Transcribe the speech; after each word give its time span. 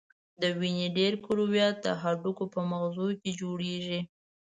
د 0.41 0.43
وینې 0.59 0.87
ډېری 0.97 1.19
کرویات 1.25 1.75
د 1.85 1.87
هډوکو 2.01 2.43
په 2.53 2.59
مغزو 2.71 3.07
کې 3.21 3.31
جوړیږي. 3.41 3.99